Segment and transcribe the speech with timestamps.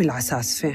[0.00, 0.74] ريام العساسفة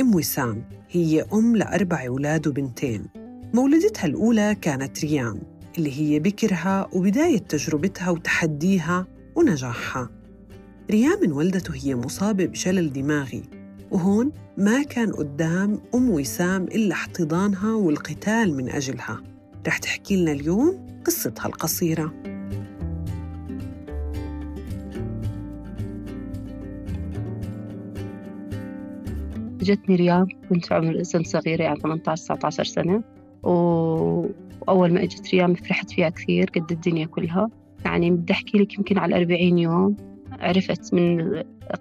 [0.00, 3.06] أم وسام هي أم لأربع أولاد وبنتين.
[3.54, 5.40] مولدتها الأولى كانت ريام
[5.78, 10.10] اللي هي بكرها وبداية تجربتها وتحديها ونجاحها.
[10.90, 13.42] ريام انولدت وهي مصابة بشلل دماغي
[13.90, 19.22] وهون ما كان قدام أم وسام إلا احتضانها والقتال من أجلها.
[19.66, 22.12] رح تحكي لنا اليوم قصتها القصيرة.
[29.66, 33.02] جتني ريام كنت عمر سن صغيرة يعني 18 19 سنة.
[33.42, 37.48] وأول ما إجت ريام فرحت فيها كثير قد الدنيا كلها.
[37.84, 39.96] يعني بدي أحكي لك يمكن على 40 يوم
[40.40, 41.32] عرفت من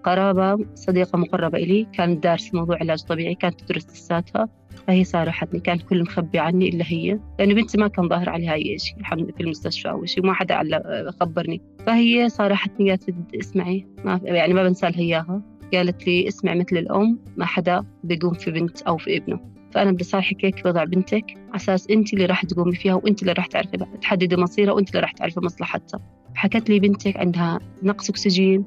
[0.04, 4.50] قرابة صديقة مقربة إلي كانت دارسة موضوع علاج طبيعي كانت تدرس لساتها.
[4.88, 7.20] فهي صارحتني كانت كل مخبي عني إلا هي.
[7.40, 10.62] لأنه بنتي ما كان ظاهر عليها أي شيء الحمد في المستشفى أو شيء ما حدا
[11.20, 11.62] خبرني.
[11.86, 15.42] فهي صارحتني قالت اسمعي ما يعني ما بنسى لها إياها.
[15.74, 19.40] قالت لي اسمع مثل الأم ما حدا بيقوم في بنت أو في ابنه.
[19.72, 23.34] فأنا بدي صالحك هيك بضع بنتك؟ على أساس أنت اللي راح تقومي فيها وأنت اللي
[23.34, 26.00] راح تعرفي تحددي مصيرها وأنت اللي راح تعرفي مصلحتها.
[26.36, 28.66] حكت لي بنتك عندها نقص أكسجين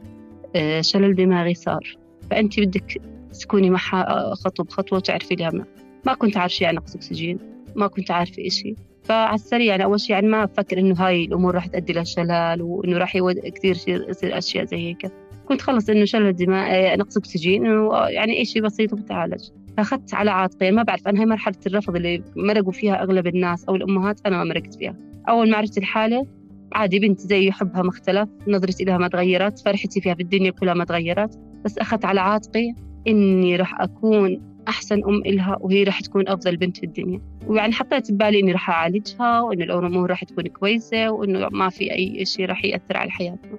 [0.57, 1.97] آه، شلل دماغي صار.
[2.31, 3.03] فأنت بدك
[3.41, 5.65] تكوني معها خطوة بخطوة وتعرفي لها ما.
[6.07, 7.39] ما كنت عارفة يعني نقص أكسجين
[7.77, 8.75] ما كنت عارفة إشي.
[9.05, 12.99] فعلى السريع يعني أول شيء يعني ما أفكر إنه هاي الأمور راح تؤدي لشلل وإنه
[12.99, 13.19] راح
[13.55, 15.13] كثير يصير أشياء زي هيك.
[15.49, 19.41] كنت خلص إنه شلل دماء آه، نقص أكسجين إنه يعني شيء بسيط وبتعالج.
[19.77, 23.75] فأخذت على عاتقي ما بعرف أنا هاي مرحلة الرفض اللي مرقوا فيها أغلب الناس أو
[23.77, 24.97] الأمهات أنا ما مرقت فيها.
[25.29, 26.27] أول ما عرفت الحالة
[26.73, 30.75] عادي بنت زي حبها ما اختلف نظرتي لها ما تغيرت فرحتي فيها في الدنيا كلها
[30.75, 31.39] ما تغيرت.
[31.65, 32.75] بس أخذت على عاتقي
[33.09, 37.21] إني راح أكون أحسن أم إلها وهي راح تكون أفضل بنت في الدنيا.
[37.47, 42.25] ويعني حطيت ببالي إني راح أعالجها وإنه الأمور راح تكون كويسة وإنه ما في أي
[42.25, 43.59] شيء راح يأثر على حياتنا.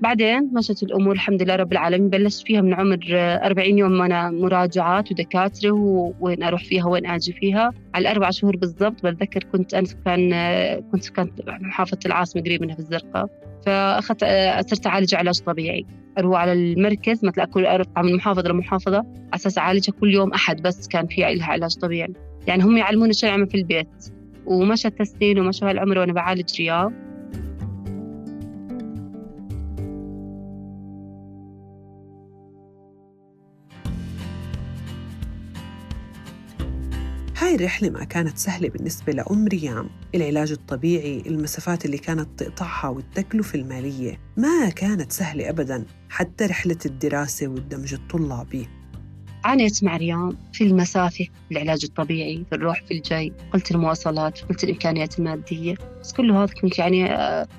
[0.00, 2.10] بعدين مشت الأمور الحمد لله رب العالمين.
[2.10, 5.70] بلشت فيها من عمر 40 يوم أنا مراجعات ودكاترة
[6.20, 7.72] وين أروح فيها وين أجي فيها.
[7.94, 10.30] على الأربع شهور بالضبط بتذكر كنت أنا سكان
[10.92, 13.26] كنت سكان محافظة العاصمة قريب منها في الزرقاء.
[13.66, 14.24] فأخذت
[14.70, 15.86] صرت أعالج علاج طبيعي.
[16.18, 20.62] أروح على المركز مثلا أكل أرقى من محافظة لمحافظة على أساس أعالجها كل يوم أحد
[20.62, 22.12] بس كان في لها علاج طبيعي.
[22.46, 24.12] يعني هم يعلموني شو أعمل في البيت.
[24.46, 26.92] ومشى التسنين ومشى هالعمر وأنا بعالج رياض.
[37.46, 39.90] هاي الرحلة ما كانت سهلة بالنسبة لأم ريام.
[40.14, 45.84] العلاج الطبيعي المسافات اللي كانت تقطعها والتكلفة المالية ما كانت سهلة أبداً.
[46.08, 48.68] حتى رحلة الدراسة والدمج الطلابي.
[49.46, 55.18] عانيت مع ريام في المسافة العلاج الطبيعي في الروح في الجاي قلت المواصلات قلت الإمكانيات
[55.18, 55.74] المادية.
[56.00, 56.98] بس كل هذا كنت يعني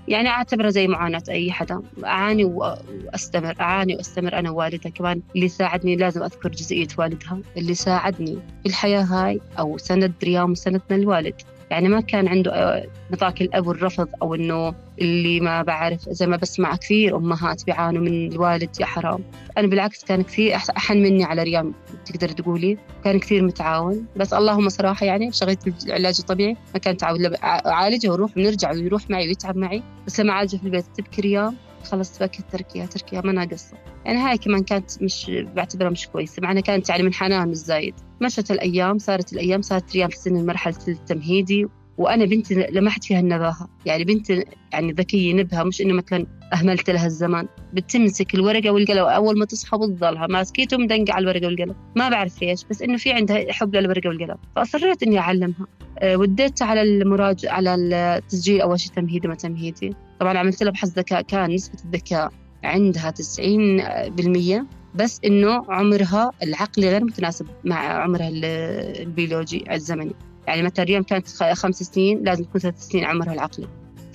[0.08, 1.81] يعني أعتبره زي معاناة أي حدا.
[2.06, 8.36] أعاني وأستمر أعاني وأستمر أنا ووالدها كمان اللي ساعدني لازم أذكر جزئية والدها اللي ساعدني
[8.64, 11.42] في الحياة هاي أو سند ريام وسندنا الوالد.
[11.72, 16.38] يعني ما كان عنده آه، نطاق الأب والرفض أو إنه اللي ما بعرف زي ما
[16.38, 19.23] بسمع كثير أمهات بيعانوا من الوالد يا حرام.
[19.57, 21.73] أنا بالعكس كان كثير أحن مني على ريام
[22.05, 24.05] تقدر تقولي؟ كان كثير متعاون.
[24.16, 29.28] بس اللهم صراحة يعني شغلت العلاج الطبيعي ما كان تعود أعالجه وأروح ونرجع ويروح معي
[29.28, 29.84] ويتعب معي.
[30.07, 33.78] بس لما أعالجه في البيت تبكي ريام؟ خلص بكت تركيا تركيا ما ناقصة.
[34.06, 36.42] يعني هاي كمان كانت مش بعتبرها مش كويسة.
[36.42, 40.46] معناها كانت يعني من حنان مش زايد مشت الأيام صارت الأيام صارت ريام في سن
[40.46, 41.68] مرحلة التمهيدي.
[41.98, 47.06] وأنا بنتي لمحت فيها النباهة يعني بنتي يعني ذكية نبهة مش إنه مثلا أهملت لها
[47.06, 47.48] الزمان.
[47.74, 51.76] بتمسك الورقة والقلم أول ما تصحى بتضلها ماسكيته مدنقه على الورقة والقلم.
[51.96, 54.38] ما بعرف ليش بس إنه في عندها حب للورقة والقلم.
[54.56, 55.68] فأصريت إني أعلمها.
[56.00, 59.94] أه وديتها على المراجع على التسجيل أول شيء تمهيدي ما تمهيدي.
[60.19, 62.31] طبعا عملت لها بحث ذكاء كان نسبة الذكاء
[62.63, 70.16] عندها 90% بس إنه عمرها العقلي غير متناسب مع عمرها البيولوجي الزمني.
[70.47, 73.67] يعني مثلا ريم كانت خمس سنين لازم تكون ثلاث سنين عمرها العقلي.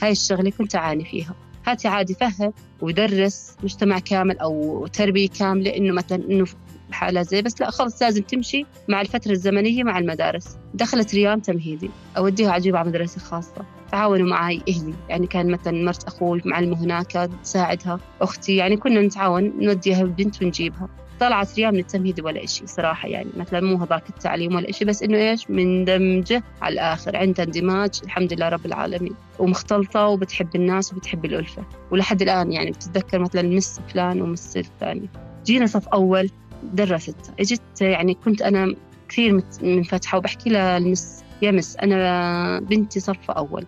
[0.02, 1.34] هاي الشغلة كنت أعاني فيها.
[1.66, 6.46] هاتي عادي فهم ويدرس مجتمع كامل أو تربية كاملة إنه مثلا إنه
[6.90, 10.56] حالة زي بس لا خلص لازم تمشي مع الفترة الزمنية مع المدارس.
[10.74, 11.90] دخلت ريام تمهيدي.
[12.16, 18.00] أوديها على مدرسة خاصة تعاونوا معي أهلي يعني كان مثلا مرت أخوي معلمة هناك تساعدها.
[18.20, 20.88] أختي يعني كنا نتعاون نوديها البنت ونجيبها.
[21.20, 23.30] طلعت ريام من التمهيد ولا شيء صراحة يعني.
[23.36, 27.16] مثلا مو هذاك التعليم ولا شيء بس إنه إيش مندمجة على الآخر.
[27.16, 29.14] عندها اندماج الحمد لله رب العالمين.
[29.38, 31.64] ومختلطة وبتحب الناس وبتحب الألفة.
[31.90, 35.08] ولحد الآن يعني بتتذكر مثلا مس فلان ومس الثاني.
[35.44, 36.30] جينا صف أول
[36.62, 37.32] درست.
[37.40, 38.74] إجت يعني كنت أنا
[39.08, 40.18] كثير منفتحة.
[40.18, 43.66] وبحكي لها المس يا مس أنا بنتي صف أول.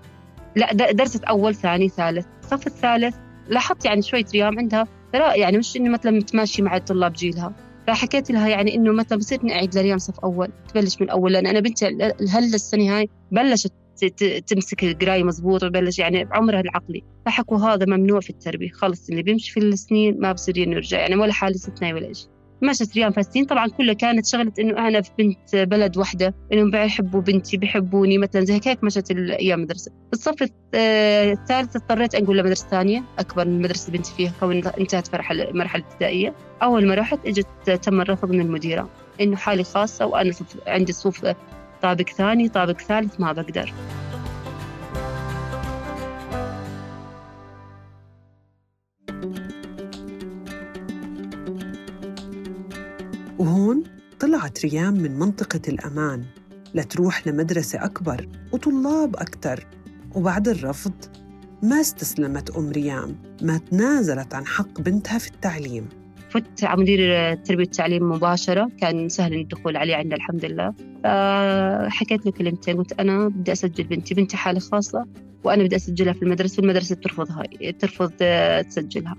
[0.56, 2.26] لا درست أول ثاني ثالث.
[2.44, 3.16] الصف الثالث
[3.48, 7.52] لاحظت يعني شوية ريام عندها يعني مش إني مثلا متماشي مع الطلاب جيلها.
[7.86, 11.32] فحكيت لها يعني إنه مثلا بصير نعيد لريم صف أول تبلش من أول.
[11.32, 11.86] لأن أنا بنتي
[12.30, 13.72] هلا السنة هاي بلشت
[14.46, 17.02] تمسك القراية مزبوط وبلش يعني بعمرها العقلي.
[17.26, 21.32] فحكوا هذا ممنوع في التربية خلص اللي بيمشي في السنين ما بصير يرجع يعني ولا
[21.32, 22.28] حالة استثنائي ولا شيء
[22.62, 27.20] مشت ريان فالسنين طبعا كلها كانت شغلة إنه أنا في بنت بلد وحدة إنهم بيحبوا
[27.20, 30.42] بنتي بيحبوني مثلا زي هيك مشت الأيام مدرسة الصف
[30.74, 36.34] الثالث اضطريت أنقل لمدرسة ثانية أكبر من مدرسة بنتي فيها كون انتهت مرحلة المرحلة الابتدائية
[36.62, 38.88] أول ما رحت إجت تم الرفض من المديرة
[39.20, 40.32] إنه حالي خاصة وأنا
[40.66, 41.26] عندي صفوف
[41.82, 43.72] طابق ثاني طابق ثالث ما بقدر.
[54.64, 56.24] ريام من منطقة الأمان.
[56.74, 59.66] لتروح لمدرسة أكبر وطلاب أكثر
[60.14, 60.92] وبعد الرفض
[61.62, 65.88] ما استسلمت أم ريام ما تنازلت عن حق بنتها في التعليم.
[66.30, 66.98] فت على مدير
[67.32, 70.74] التربية والتعليم مباشرة كان سهل الدخول عليه عندنا الحمد لله.
[71.04, 75.06] فحكيت له كلمتين قلت أنا بدي أسجل بنتي بنتي حالة خاصة
[75.44, 77.42] وأنا بدي أسجلها في المدرسة والمدرسة ترفضها
[77.78, 78.12] ترفض
[78.68, 79.16] تسجلها.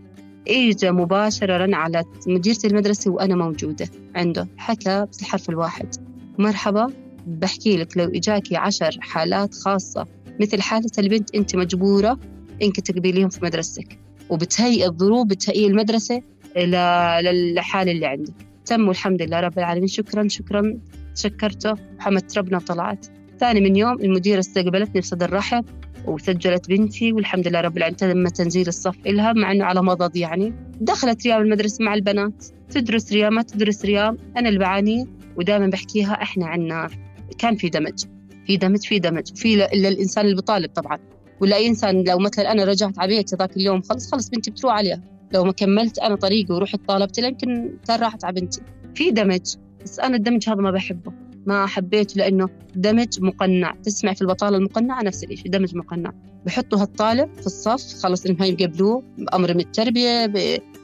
[0.47, 5.95] إجا مباشرة على مديرة المدرسة وأنا موجودة عنده حكى بالحرف الواحد.
[6.37, 6.87] مرحبا
[7.27, 10.07] بحكي لك لو إجاكي عشر حالات خاصة
[10.41, 12.19] مثل حالة البنت أنت مجبورة
[12.61, 13.99] إنك تقبليهم في مدرستك
[14.29, 16.21] وبتهيئ الظروف بتهيئ المدرسة
[16.57, 18.33] للحالة اللي عندك.
[18.65, 19.87] تم والحمد لله رب العالمين.
[19.87, 20.79] شكرا شكرا.
[21.15, 23.05] شكرته وحمدت ربنا وطلعت
[23.39, 25.65] ثاني من يوم المديرة استقبلتني بصدر رحب.
[26.07, 30.53] وسجلت بنتي والحمد لله رب العالمين تم تنزيل الصف إلها مع إنه على مضض يعني.
[30.81, 32.45] دخلت ريام المدرسة مع البنات.
[32.69, 35.05] تدرس ريام ما تدرس ريام أنا اللي بعانيه
[35.37, 36.89] ودائما بحكيها إحنا عنا
[37.37, 38.03] كان في دمج
[38.47, 39.35] في دمج في دمج.
[39.35, 40.99] في إلا الإنسان اللي بطالب طبعا.
[41.41, 44.73] ولا أي إنسان لو مثلا أنا رجعت على بيتي ذاك اليوم خلص خلص بنتي بتروح
[44.73, 45.01] عليها.
[45.33, 48.61] لو ما كملت أنا طريقي ورحت طالبت يمكن كان راحت على بنتي.
[48.95, 51.24] في دمج بس أنا الدمج هذا ما بحبه.
[51.45, 53.75] ما حبيته لأنه دمج مقنع.
[53.83, 56.13] تسمع في البطالة المقنعة نفس الشيء دمج مقنع.
[56.45, 60.33] بحطوا هالطالب في الصف خلص إنهم يقبلوه بأمر من التربية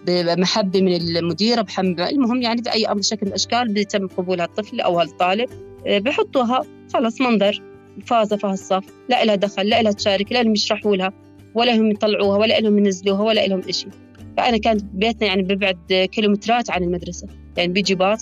[0.08, 5.00] بمحبة من المديرة بحب المهم يعني بأي أمر شكل من الأشكال بيتم قبول هالطفل أو
[5.00, 5.50] هالطالب
[5.88, 6.62] بحطوها.
[6.94, 7.62] خلص منظر.
[8.06, 8.84] فازة في هالصف.
[9.10, 11.13] لا لها دخل لا لها تشارك لا لهم يشرحوا لها
[11.56, 13.88] ولا هم يطلعوها ولا لهم ينزلوها ولا لهم إشي.
[14.38, 17.28] فأنا كان بيتنا يعني ببعد كيلومترات عن المدرسة.
[17.57, 18.19] يعني بيجي باص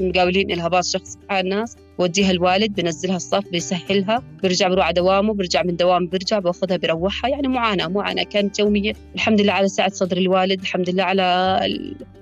[0.00, 5.34] مقاولين لها باص شخص على الناس بوديها الوالد بنزلها الصف بيسهلها برجع بروح على دوامه
[5.34, 8.92] برجع من دوام برجع باخذها بروحها يعني معاناة معاناة كانت يومية.
[9.14, 11.58] الحمد لله على سعة صدر الوالد الحمد لله على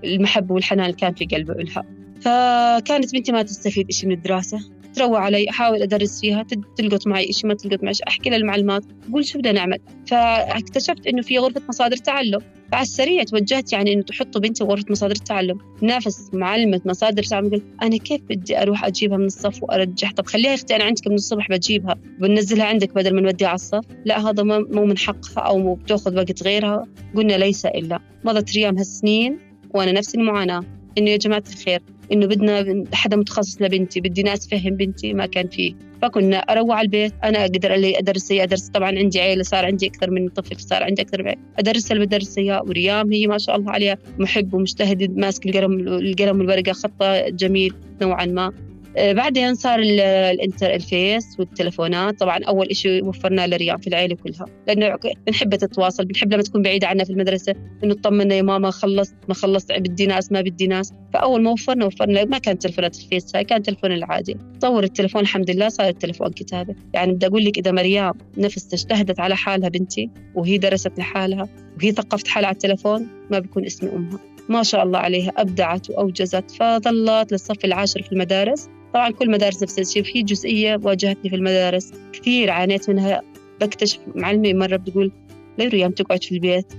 [0.04, 1.84] المحبة والحنان اللي كان في قلبه لها
[2.20, 4.58] فكانت بنتي ما تستفيد شيء من الدراسة.
[4.94, 9.24] تروى علي أحاول أدرس فيها تلقط معي شيء ما تلقط معي أحكي لها المعلومات أقول
[9.24, 9.78] شو بدنا نعمل.
[10.06, 12.40] فاكتشفت إنه في غرفة مصادر تعلم.
[12.72, 17.64] فعلى السريع توجهت يعني إنه تحطوا بنتي غرفة مصادر التعلم نافس معلمة مصادر التعلم قلت
[17.82, 21.48] أنا كيف بدي أروح أجيبها من الصف وأرجعها؟ طب خليها أختي أنا عندك من الصبح
[21.48, 26.16] بجيبها بنزلها عندك بدل ما نوديها على الصف؟ لا هذا مو من حقها أو بتأخذ
[26.16, 26.84] وقت غيرها.
[27.16, 29.38] قلنا ليس إلا مضت ريام هالسنين
[29.74, 30.64] وأنا نفس المعاناة.
[30.98, 35.48] إنه يا جماعة الخير إنه بدنا حدا متخصص لبنتي بدي ناس تفهم بنتي ما كان
[35.48, 38.68] فيه فكنا أروح على البيت أنا أقدر اللي أدرس هي أدرس.
[38.68, 42.44] طبعا عندي عيلة صار عندي أكثر من طفل صار عندي أكثر من ادرسها اللي بدرسها
[42.44, 47.74] اياه وريام هي ما شاء الله عليها محب ومجتهد ماسك القلم القلم والورقة خطة جميل
[48.02, 48.52] نوعا ما.
[48.98, 52.20] بعدين صار الانتر ال Face والتلفونات.
[52.20, 54.46] طبعا أول شيء وفرنا لريام في العيلة كلها.
[54.66, 59.14] لأنه بنحب تتواصل بنحب لما تكون بعيدة عنا في المدرسة إنه تطمنا يا ماما خلصت
[59.28, 60.92] ما خلصت بدي باص ما بدي باص.
[61.14, 64.36] فأول ما وفرنا وفرنا ما كان تلفونات ال Face هاي كان تلفون العادي.
[64.60, 66.74] تطور التلفون الحمد لله صار التلفون كتابة.
[66.94, 71.48] يعني بدي أقول لك إذا ريام نفس اجتهدت على حالها بنتي وهي درست لحالها
[71.78, 74.18] وهي ثقفت حالها على التلفون ما بيكون اسمي أمها.
[74.48, 78.68] ما شاء الله عليها أبدعت وأوجزت فظلت للصف العاشر في المدارس.
[78.94, 83.22] طبعا كل مدارس نفس الشيء في جزئية واجهتني في المدارس كثير عانيت منها
[83.60, 85.12] بكتشف معلمي مرة بتقول
[85.58, 86.72] ليه ريام تقعد في البيت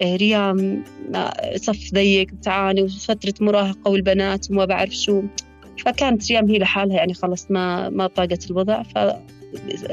[0.00, 0.84] إيه، ريام
[1.56, 5.22] صف ضيق بتعاني وفترة مراهقة والبنات وما بعرف شو.
[5.84, 8.98] فكانت ريام هي لحالها يعني خلص ما ما طاقت الوضع ف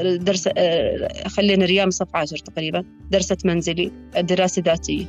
[0.00, 5.04] درس آه، خلينا ريام صف عاشر تقريبا درست منزلي دراسة ذاتية.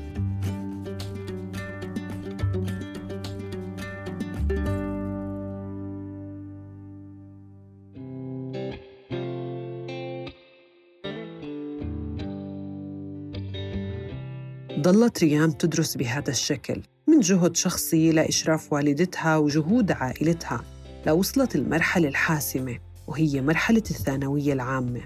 [14.81, 20.61] ضلت ريام تدرس بهذا الشكل من جهد شخصي لإشراف والدتها وجهود عائلتها.
[21.07, 25.01] لوصلت المرحلة الحاسمة وهي مرحلة الثانوية العامة.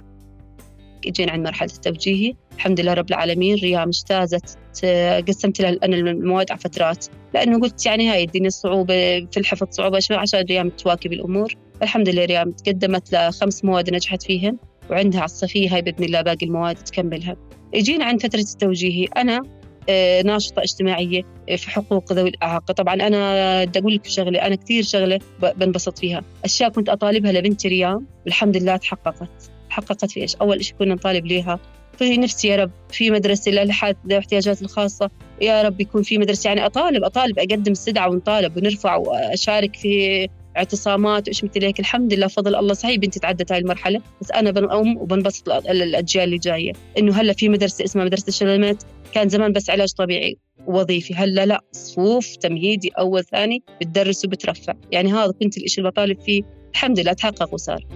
[1.07, 2.33] إجينا عند مرحلة التوجيهي.
[2.55, 7.05] الحمد لله رب العالمين ريام اجتازت آه، قسمت لها أنا المواد على فترات.
[7.33, 11.55] لأنه قلت يعني هاي الدنيا صعوبة في الحفظ صعوبة شوي عشان ريام تواكب الأمور.
[11.81, 14.57] الحمد لله ريام تقدمت لخمس مواد نجحت فيهن
[14.89, 17.35] وعندها على الصفية هاي بإذن الله باقي المواد تكملها.
[17.73, 19.05] اجينا عند فترة التوجيهي.
[19.05, 19.41] أنا
[19.89, 22.73] آه، ناشطة اجتماعية آه، في حقوق ذوي الإعاقة.
[22.73, 25.19] طبعا أنا بدي أقول لك شغلة أنا كثير شغلة
[25.57, 26.23] بنبسط فيها.
[26.45, 29.29] أشياء كنت أطالبها لبنتي ريام والحمد لله تحققت.
[29.69, 31.59] تحققت في إيش؟ أول شيء كنا نطالب ليها.
[31.99, 35.09] في نفسي يا رب في مدرسة للحد ذوي الاحتياجات الخاصة
[35.41, 36.47] يا رب يكون في مدرسة.
[36.47, 40.27] يعني أطالب أطالب أقدم استدعاء ونطالب ونرفع وأشارك في
[40.57, 41.79] اعتصامات وإيش مثل هيك.
[41.79, 44.01] الحمد لله فضل الله صحيح بنتي تعدت هاي المرحلة.
[44.21, 46.73] بس أنا بنقوم وبنبسط الأجيال اللي جاية.
[46.97, 48.83] إنه هلأ في مدرسة اسمها مدرسة الشلمات
[49.15, 51.13] كان زمان بس علاج طبيعي وظيفي.
[51.13, 54.73] هلأ لا صفوف تمهيدي أول ثاني بتدرس وبترفع.
[54.91, 56.43] يعني هذا كنت الشيء اللي بطالب فيه.
[56.71, 57.87] الحمد لله تحقق وصار.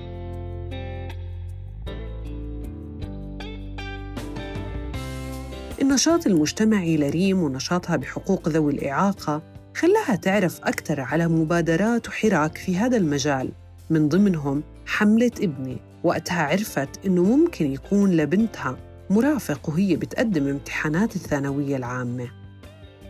[5.81, 9.41] النشاط المجتمعي لريم ونشاطها بحقوق ذوي الإعاقة
[9.75, 13.49] خلاها تعرف أكثر على مبادرات وحراك في هذا المجال.
[13.89, 18.88] من ضمنهم حملة ابني وقتها عرفت إنه ممكن يكون لبنتها.
[19.09, 22.31] مرافق وهي بتقدم امتحانات الثانوية العامة.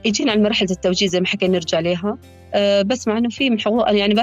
[0.06, 2.18] يجينا عند مرحلة التوجيه زي ما حكينا نرجع لها
[2.54, 4.16] أه بسمع إنه في حقوق يعني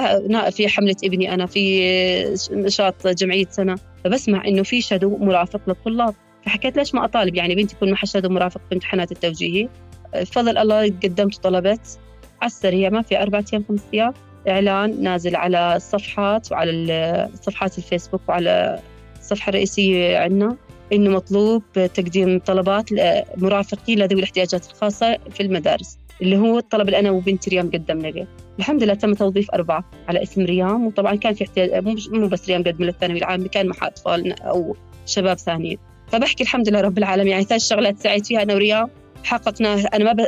[0.51, 3.75] في حملة ابني أنا في نشاط جمعية سنة.
[4.03, 6.13] فبسمع إنه في شادو مرافق للطلاب.
[6.45, 9.69] فحكيت ليش ما أطالب؟ يعني بنتي يكون معها شادو مرافق في امتحانات التوجيهي.
[10.15, 11.99] بفضل الله قدمت طلبت
[12.41, 14.13] على السريع ما في أربعة أيام خمس أيام.
[14.49, 18.79] إعلان نازل على الصفحات وعلى صفحات الفيسبوك وعلى
[19.19, 20.57] الصفحة الرئيسية عندنا
[20.93, 22.89] إنه مطلوب تقديم طلبات
[23.37, 28.27] مرافقين لذوي الاحتياجات الخاصة في المدارس اللي هو الطلب اللي أنا وبنت ريام قدمنا له
[28.59, 32.63] الحمد لله تم توظيف أربعة على اسم ريام وطبعا كان في احتياج مو بس ريام
[32.63, 34.75] قدم للثانوي العام كان مع أطفال أو
[35.05, 35.77] شباب ثانيين.
[36.11, 38.89] فبحكي الحمد لله رب العالمين يعني ثلاث شغلات سعيت فيها أنا وريام
[39.23, 40.27] حققناها أنا ما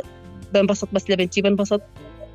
[0.54, 1.80] بنبسط بس لبنتي بنبسط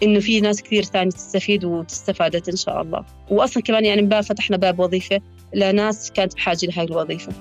[0.03, 3.05] إنه في ناس كثير ثانية تستفيد وتستفادت إن شاء الله.
[3.29, 5.21] واصلا كمان يعني فتحنا باب وظيفة
[5.53, 7.31] لناس كانت بحاجة لهي الوظيفة.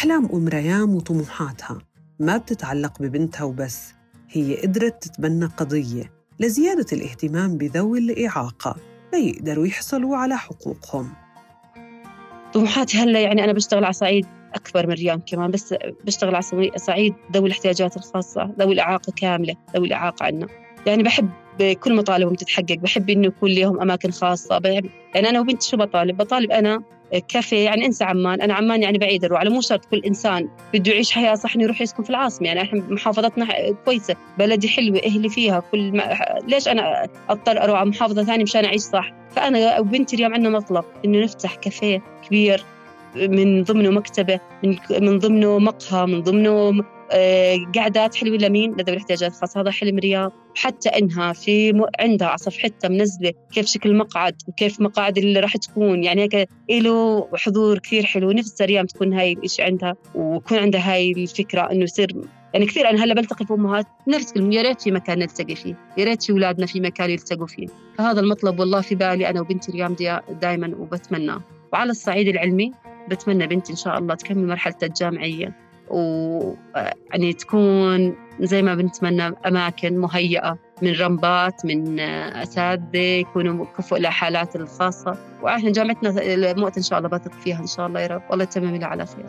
[0.00, 1.78] أحلام أم ريام وطموحاتها.
[2.20, 3.94] ما بتتعلق ببنتها وبس
[4.30, 8.76] هي قدرت تتبنى قضية لزيادة الاهتمام بذوي الإعاقة
[9.12, 11.12] ليقدروا يحصلوا على حقوقهم.
[12.52, 16.44] طموحاتي هلا يعني أنا بشتغل على صعيد أكبر من ريام كمان بس بشتغل على
[16.76, 20.46] صعيد ذوي الاحتياجات الخاصة ذوي الإعاقة كاملة ذوي الإعاقة عنا.
[20.86, 21.30] يعني بحب
[21.80, 26.16] كل مطالبهم تتحقق بحب إنه يكون لهم أماكن خاصة بحب يعني أنا وبنتي شو بطالب؟
[26.16, 26.82] بطالب أنا
[27.28, 28.40] كافيه يعني انسى عمان.
[28.40, 31.64] أنا عمان يعني بعيد الروح على مو شرط كل إنسان بده يعيش حياة صح إنه
[31.64, 32.48] يروح يسكن في العاصمة.
[32.48, 33.48] يعني إحنا محافظتنا
[33.84, 38.64] كويسة بلدي حلوة أهلي فيها كل ما ليش أنا أضطر أروح على محافظة ثانية مشان
[38.64, 42.64] أعيش صح؟ فأنا وبنتي اليوم عندنا مطلب إنه نفتح كافيه كبير
[43.16, 49.32] من ضمنه مكتبة من, من ضمنه مقهى من ضمنه آه، قعدات حلوة لمين؟ لذوي الاحتياجات
[49.32, 50.32] الخاصه هذا حلم رياض.
[50.54, 51.84] حتى إنها في م...
[52.00, 56.04] عندها على صفحتها منزلة كيف شكل المقعد وكيف مقاعد اللي راح تكون.
[56.04, 58.32] يعني هيك له حضور كثير حلو.
[58.32, 62.16] نفسها ريام تكون هاي الشيء عندها ويكون عندها هاي الفكرة إنه يصير.
[62.54, 66.04] يعني كثير أنا هلأ بلتقي في أمهات نفس يا ريت في مكان نلتقي فيه يا
[66.04, 67.66] ريت في أولادنا في مكان يلتقوا فيه.
[67.98, 69.96] فهذا المطلب والله في بالي أنا وبنتي ريام
[70.40, 71.42] دائما وبتمناه.
[71.72, 72.72] وعلى الصعيد العلمي
[73.10, 75.69] بتمنى بنتي إن شاء الله تكمل مرحلتها الجامعية.
[75.90, 85.18] ويعني تكون زي ما بنتمنى أماكن مهيئة من رمبات من أساتذة يكونوا كفؤ لحالات الخاصة.
[85.42, 88.22] وإحنا جامعتنا المؤتة إن شاء الله بثق فيها إن شاء الله يا رب.
[88.30, 89.26] والله يتمم لها على خير.